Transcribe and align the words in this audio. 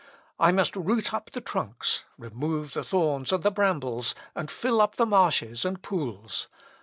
I 0.39 0.51
must 0.51 0.75
root 0.75 1.13
up 1.13 1.29
the 1.29 1.41
trunks, 1.41 2.05
remove 2.17 2.73
the 2.73 2.83
thorns 2.83 3.31
and 3.31 3.43
the 3.43 3.51
brambles, 3.51 4.15
and 4.33 4.49
fill 4.49 4.81
up 4.81 4.95
the 4.95 5.05
marshes 5.05 5.63
and 5.63 5.79
pools. 5.79 6.47